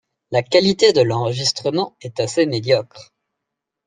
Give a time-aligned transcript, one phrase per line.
[0.31, 3.13] La qualité de l'enregistrement est assez médiocre.